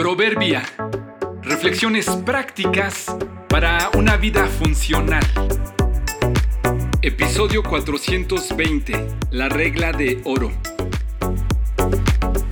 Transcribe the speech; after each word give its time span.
Proverbia. 0.00 0.62
Reflexiones 1.42 2.06
prácticas 2.24 3.14
para 3.50 3.90
una 3.98 4.16
vida 4.16 4.46
funcional. 4.46 5.22
Episodio 7.02 7.62
420. 7.62 8.94
La 9.30 9.50
regla 9.50 9.92
de 9.92 10.22
oro. 10.24 10.52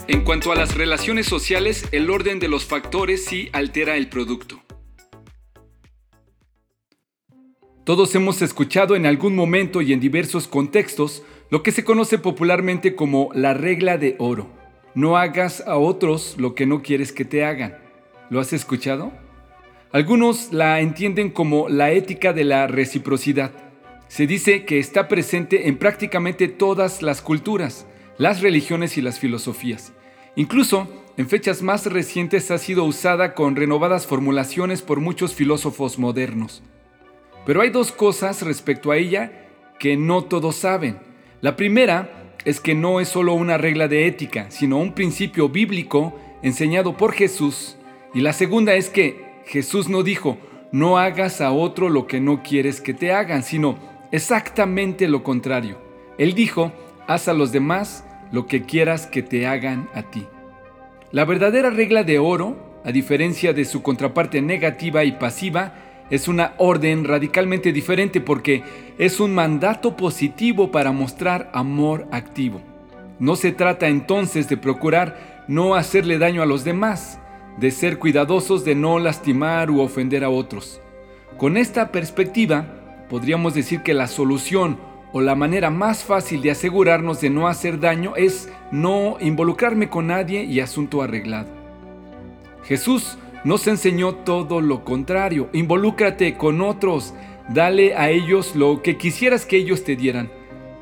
En 0.08 0.24
cuanto 0.24 0.52
a 0.52 0.56
las 0.56 0.74
relaciones 0.74 1.24
sociales, 1.24 1.88
el 1.90 2.11
orden 2.11 2.38
de 2.38 2.48
los 2.48 2.66
factores 2.66 3.24
sí 3.24 3.48
altera 3.54 3.96
el 3.96 4.10
producto. 4.10 4.60
Todos 7.84 8.14
hemos 8.14 8.42
escuchado 8.42 8.94
en 8.94 9.06
algún 9.06 9.34
momento 9.34 9.80
y 9.80 9.94
en 9.94 10.00
diversos 10.00 10.48
contextos 10.48 11.22
lo 11.48 11.62
que 11.62 11.72
se 11.72 11.82
conoce 11.82 12.18
popularmente 12.18 12.94
como 12.94 13.30
la 13.32 13.54
regla 13.54 13.96
de 13.96 14.16
oro. 14.19 14.57
No 14.98 15.16
hagas 15.16 15.62
a 15.65 15.77
otros 15.77 16.34
lo 16.38 16.57
que 16.57 16.66
no 16.66 16.83
quieres 16.83 17.12
que 17.12 17.25
te 17.25 17.45
hagan. 17.45 17.79
¿Lo 18.30 18.41
has 18.41 18.52
escuchado? 18.52 19.12
Algunos 19.93 20.52
la 20.52 20.80
entienden 20.80 21.30
como 21.30 21.69
la 21.69 21.93
ética 21.93 22.33
de 22.33 22.43
la 22.43 22.66
reciprocidad. 22.66 23.52
Se 24.09 24.27
dice 24.27 24.65
que 24.65 24.80
está 24.80 25.07
presente 25.07 25.69
en 25.69 25.79
prácticamente 25.79 26.48
todas 26.48 27.01
las 27.01 27.23
culturas, 27.23 27.87
las 28.16 28.41
religiones 28.41 28.98
y 28.98 29.01
las 29.01 29.21
filosofías. 29.21 29.93
Incluso 30.34 30.88
en 31.16 31.29
fechas 31.29 31.62
más 31.62 31.87
recientes 31.87 32.51
ha 32.51 32.59
sido 32.59 32.83
usada 32.83 33.35
con 33.35 33.55
renovadas 33.55 34.05
formulaciones 34.05 34.83
por 34.83 34.99
muchos 34.99 35.33
filósofos 35.33 35.96
modernos. 36.01 36.60
Pero 37.46 37.60
hay 37.60 37.71
dos 37.71 37.93
cosas 37.93 38.43
respecto 38.43 38.91
a 38.91 38.96
ella 38.96 39.46
que 39.79 39.96
no 39.96 40.24
todos 40.24 40.57
saben. 40.57 40.99
La 41.41 41.55
primera 41.55 42.17
es 42.45 42.60
que 42.60 42.74
no 42.74 43.01
es 43.01 43.09
solo 43.09 43.34
una 43.34 43.59
regla 43.59 43.88
de 43.88 44.06
ética, 44.06 44.46
sino 44.51 44.79
un 44.79 44.92
principio 44.92 45.48
bíblico 45.48 46.15
enseñado 46.43 46.96
por 46.96 47.12
Jesús. 47.12 47.76
Y 48.15 48.21
la 48.21 48.32
segunda 48.32 48.74
es 48.74 48.90
que 48.90 49.43
Jesús 49.46 49.88
no 49.88 50.02
dijo, 50.02 50.38
no 50.73 50.99
hagas 50.99 51.40
a 51.40 51.52
otro 51.52 51.88
lo 51.88 52.07
que 52.07 52.21
no 52.21 52.43
quieres 52.43 52.80
que 52.80 52.95
te 52.95 53.12
hagan, 53.12 53.43
sino 53.43 53.79
exactamente 54.12 55.09
lo 55.09 55.23
contrario. 55.23 55.79
Él 56.18 56.35
dijo, 56.35 56.73
haz 57.07 57.29
a 57.29 57.35
los 57.35 57.52
demás 57.52 58.04
lo 58.32 58.46
que 58.46 58.62
quieras 58.62 59.07
que 59.07 59.23
te 59.23 59.46
hagan 59.46 59.88
a 59.95 60.02
ti. 60.02 60.27
La 61.10 61.24
verdadera 61.24 61.71
regla 61.71 62.05
de 62.05 62.18
oro, 62.18 62.57
a 62.84 62.93
diferencia 62.93 63.52
de 63.52 63.65
su 63.65 63.82
contraparte 63.82 64.43
negativa 64.43 65.05
y 65.05 65.12
pasiva, 65.12 65.75
es 66.10 66.28
una 66.28 66.54
orden 66.59 67.04
radicalmente 67.04 67.72
diferente 67.72 68.20
porque 68.20 68.62
es 68.98 69.20
un 69.20 69.34
mandato 69.34 69.97
positivo 69.97 70.70
para 70.70 70.92
mostrar 70.92 71.50
amor 71.53 72.06
activo. 72.10 72.60
No 73.19 73.37
se 73.37 73.53
trata 73.53 73.88
entonces 73.88 74.48
de 74.48 74.56
procurar 74.56 75.44
no 75.48 75.75
hacerle 75.75 76.19
daño 76.19 76.42
a 76.42 76.47
los 76.47 76.65
demás, 76.65 77.19
de 77.59 77.70
ser 77.70 77.98
cuidadosos 77.98 78.65
de 78.65 78.75
no 78.75 78.98
lastimar 78.98 79.70
u 79.70 79.81
ofender 79.81 80.25
a 80.25 80.31
otros. 80.31 80.81
Con 81.37 81.56
esta 81.56 81.91
perspectiva, 81.91 82.66
podríamos 83.09 83.54
decir 83.54 83.82
que 83.82 83.94
la 83.94 84.06
solución 84.06 84.78
o 85.12 85.20
la 85.20 85.34
manera 85.34 85.70
más 85.70 86.04
fácil 86.04 86.43
de 86.43 86.50
asegurarnos 86.50 87.20
de 87.20 87.31
no 87.31 87.48
hacer 87.48 87.81
daño 87.81 88.15
es 88.16 88.50
no 88.70 89.16
involucrarme 89.20 89.88
con 89.88 90.09
nadie 90.09 90.44
y 90.44 90.60
asunto 90.60 91.03
arreglado. 91.03 91.48
Jesús 92.65 93.19
nos 93.49 93.66
enseñó 93.66 94.15
todo 94.15 94.60
lo 94.60 94.84
contrario. 94.84 95.49
Involúcrate 95.54 96.37
con 96.37 96.60
otros, 96.60 97.15
dale 97.49 97.94
a 97.94 98.10
ellos 98.10 98.55
lo 98.55 98.82
que 98.82 98.99
quisieras 98.99 99.47
que 99.47 99.56
ellos 99.56 99.84
te 99.84 99.97
dieran, 99.97 100.31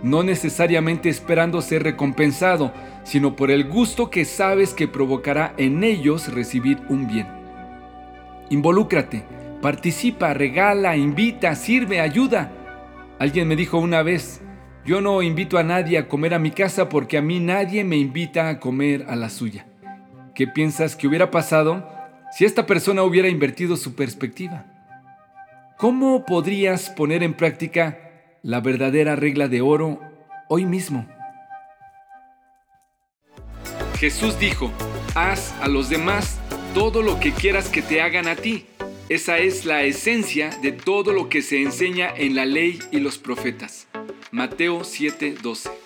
no 0.02 0.24
necesariamente 0.24 1.08
esperando 1.08 1.62
ser 1.62 1.84
recompensado, 1.84 2.72
sino 3.04 3.36
por 3.36 3.52
el 3.52 3.68
gusto 3.68 4.10
que 4.10 4.24
sabes 4.24 4.74
que 4.74 4.88
provocará 4.88 5.54
en 5.58 5.84
ellos 5.84 6.34
recibir 6.34 6.80
un 6.88 7.06
bien. 7.06 7.28
Involúcrate, 8.50 9.22
participa, 9.62 10.34
regala, 10.34 10.96
invita, 10.96 11.54
sirve, 11.54 12.00
ayuda. 12.00 12.50
Alguien 13.20 13.46
me 13.46 13.54
dijo 13.54 13.78
una 13.78 14.02
vez, 14.02 14.40
yo 14.84 15.00
no 15.00 15.22
invito 15.22 15.56
a 15.56 15.62
nadie 15.62 15.98
a 15.98 16.08
comer 16.08 16.34
a 16.34 16.40
mi 16.40 16.50
casa 16.50 16.88
porque 16.88 17.16
a 17.16 17.22
mí 17.22 17.38
nadie 17.38 17.84
me 17.84 17.96
invita 17.96 18.48
a 18.48 18.58
comer 18.58 19.06
a 19.08 19.14
la 19.14 19.30
suya. 19.30 19.68
¿Qué 20.34 20.48
piensas 20.48 20.96
que 20.96 21.06
hubiera 21.06 21.30
pasado 21.30 21.95
si 22.32 22.44
esta 22.44 22.66
persona 22.66 23.02
hubiera 23.02 23.28
invertido 23.28 23.76
su 23.76 23.94
perspectiva? 23.94 24.66
¿Cómo 25.78 26.24
podrías 26.24 26.90
poner 26.90 27.22
en 27.22 27.34
práctica 27.34 27.98
la 28.42 28.60
verdadera 28.60 29.16
regla 29.16 29.48
de 29.48 29.60
oro 29.60 30.00
hoy 30.48 30.64
mismo? 30.64 31.06
Jesús 33.98 34.38
dijo, 34.38 34.70
haz 35.14 35.54
a 35.60 35.68
los 35.68 35.88
demás 35.88 36.38
todo 36.74 37.02
lo 37.02 37.18
que 37.20 37.32
quieras 37.32 37.68
que 37.68 37.82
te 37.82 38.02
hagan 38.02 38.28
a 38.28 38.36
ti. 38.36 38.66
Esa 39.08 39.38
es 39.38 39.64
la 39.64 39.82
esencia 39.82 40.50
de 40.62 40.72
todo 40.72 41.12
lo 41.12 41.28
que 41.28 41.42
se 41.42 41.62
enseña 41.62 42.10
en 42.14 42.34
la 42.34 42.44
ley 42.44 42.78
y 42.90 43.00
los 43.00 43.18
profetas. 43.18 43.86
Mateo 44.30 44.80
7:12 44.80 45.85